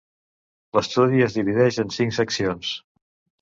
[0.77, 2.73] L'estudi es divideix en cinc seccions.